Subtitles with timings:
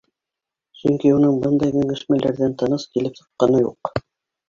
[0.83, 3.97] Сөнки уның бындай кәңәшмәләрҙән тыныс килеп сыҡҡаны юҡ.